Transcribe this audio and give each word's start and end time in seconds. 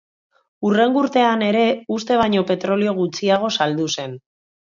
Hurrengo 0.69 1.01
urtean 1.01 1.43
ere 1.47 1.61
uste 1.97 2.17
baino 2.21 2.41
petrolio 2.53 2.95
gutxiago 3.01 3.53
saldu 3.59 3.87
zen. 3.99 4.17